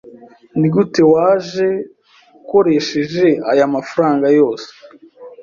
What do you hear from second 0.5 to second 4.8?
Nigute waje ukoresheje aya mafaranga yose?